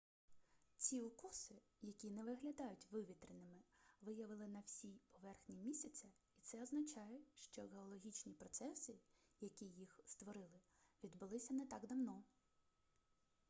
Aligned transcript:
ці 0.77 0.99
укоси 1.01 1.55
які 1.81 2.09
не 2.11 2.23
виглядають 2.23 2.91
вивітреними 2.91 3.59
виявили 4.01 4.47
на 4.47 4.59
всій 4.59 4.99
поверхні 5.11 5.55
місяця 5.55 6.07
і 6.37 6.41
це 6.41 6.61
означає 6.61 7.19
що 7.35 7.61
геологічні 7.61 8.33
процеси 8.33 8.95
які 9.41 9.65
їх 9.65 9.99
створили 10.05 10.59
відбулися 11.03 11.53
не 11.53 11.65
так 11.65 11.87
давно 11.87 12.23